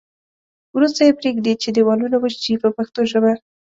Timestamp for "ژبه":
3.11-3.33